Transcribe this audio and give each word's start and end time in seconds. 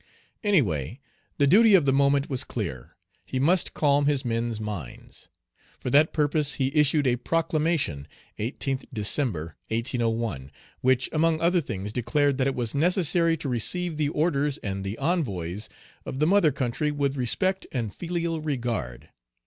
Any 0.43 0.63
way, 0.63 0.99
the 1.37 1.45
duty 1.45 1.75
of 1.75 1.85
the 1.85 1.93
moment 1.93 2.27
was 2.27 2.43
clear; 2.43 2.95
he 3.23 3.39
must 3.39 3.75
calm 3.75 4.09
men's 4.25 4.59
minds. 4.59 5.29
For 5.79 5.91
that 5.91 6.11
purpose 6.11 6.55
he 6.55 6.73
issued 6.75 7.05
a 7.05 7.17
proclamation 7.17 8.07
(18th 8.39 8.85
December, 8.91 9.57
1801), 9.67 10.49
which, 10.79 11.07
among 11.11 11.39
other 11.39 11.61
things, 11.61 11.93
declared 11.93 12.39
that 12.39 12.47
it 12.47 12.55
was 12.55 12.73
necessary 12.73 13.37
to 13.37 13.47
receive 13.47 13.97
the 13.97 14.09
orders 14.09 14.57
and 14.63 14.83
the 14.83 14.97
envoys 14.97 15.69
of 16.03 16.17
the 16.17 16.25
mother 16.25 16.51
country 16.51 16.89
with 16.89 17.15
respect 17.15 17.67
and 17.71 17.93
filial 17.93 18.41
regard. 18.41 19.09